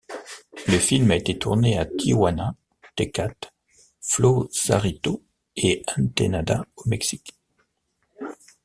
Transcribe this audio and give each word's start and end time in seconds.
Le 0.67 0.79
film 0.79 1.11
a 1.11 1.15
été 1.15 1.37
tourné 1.37 1.77
à 1.77 1.85
Tijuana, 1.85 2.55
Tecate, 2.95 3.53
Flosarito 4.01 5.21
et 5.55 5.83
Entenada 5.95 6.65
au 6.77 6.89
Mexique. 6.89 7.35